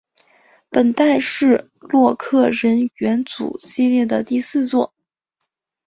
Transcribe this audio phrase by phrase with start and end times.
[0.71, 4.95] 本代是洛克人元祖系列的第四作。